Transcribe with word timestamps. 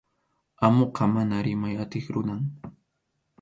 Amuqa 0.65 1.03
mana 1.13 1.37
rimay 1.45 1.75
atiq 1.83 2.05
runam. 2.15 2.41